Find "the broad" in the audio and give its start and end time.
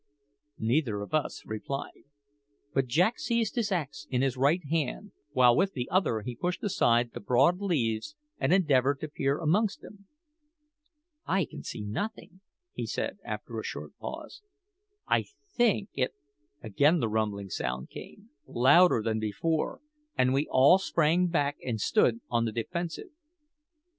7.13-7.59